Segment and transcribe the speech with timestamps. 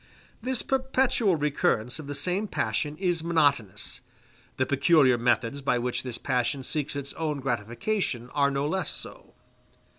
[0.41, 4.01] This perpetual recurrence of the same passion is monotonous;
[4.57, 9.35] the peculiar methods by which this passion seeks its own gratification are no less so.